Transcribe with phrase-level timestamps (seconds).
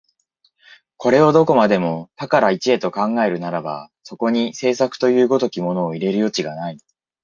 [0.97, 6.79] これをどこまでも多から一へと考えるならば、そこに製作という如きものを入れる余地がない。